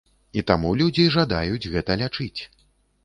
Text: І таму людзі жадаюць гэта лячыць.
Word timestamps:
І 0.39 0.43
таму 0.51 0.71
людзі 0.79 1.05
жадаюць 1.17 1.69
гэта 1.77 2.01
лячыць. 2.03 2.41